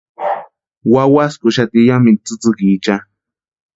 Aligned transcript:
Wawaskuxati 0.93 1.79
yamintu 1.87 2.21
tsïtsïkicha. 2.25 2.95